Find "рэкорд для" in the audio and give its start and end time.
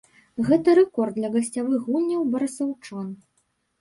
0.79-1.29